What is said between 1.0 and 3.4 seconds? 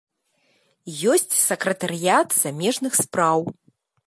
Ёсць сакратарыят замежных спраў.